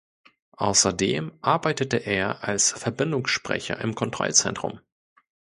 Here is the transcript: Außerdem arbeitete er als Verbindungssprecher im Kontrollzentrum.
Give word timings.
Außerdem 0.57 1.31
arbeitete 1.43 1.97
er 1.97 2.43
als 2.43 2.71
Verbindungssprecher 2.71 3.79
im 3.81 3.93
Kontrollzentrum. 3.93 4.79